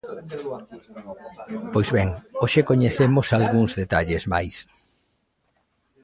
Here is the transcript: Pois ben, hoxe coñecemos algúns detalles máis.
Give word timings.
Pois 1.73 1.89
ben, 1.95 2.09
hoxe 2.43 2.61
coñecemos 2.69 3.27
algúns 3.37 3.71
detalles 3.81 4.23
máis. 4.33 4.55